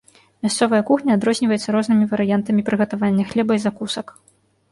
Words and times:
Мясцовая 0.45 0.79
кухня 0.87 1.17
адрозніваецца 1.17 1.75
рознымі 1.75 2.07
варыянтамі 2.13 2.65
прыгатавання 2.69 3.23
хлеба 3.33 3.51
і 3.59 3.63
закусак. 3.67 4.07